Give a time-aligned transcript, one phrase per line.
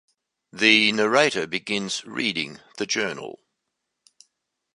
[0.51, 3.39] The narrator begins reading the journal.